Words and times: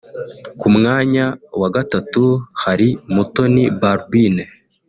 Ku 0.59 0.67
mwanya 0.75 1.25
wa 1.61 1.69
gatatu 1.75 2.23
hari 2.63 2.87
Mutoni 3.13 3.63
Balbine 3.79 4.43